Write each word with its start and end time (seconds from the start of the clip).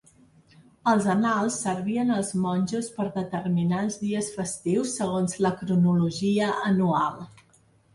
Els 0.93 1.09
annals 1.13 1.57
servien 1.65 2.15
als 2.15 2.33
monjos 2.47 2.89
per 2.97 3.07
determinar 3.19 3.85
els 3.91 4.01
dies 4.07 4.33
festius 4.41 4.99
segons 5.01 5.41
la 5.49 5.57
cronologia 5.65 6.55
anual. 6.77 7.27